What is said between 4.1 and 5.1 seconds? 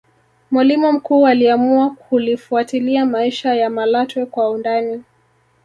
kwa undani